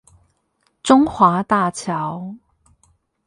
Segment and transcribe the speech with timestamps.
[0.81, 2.35] 中華大橋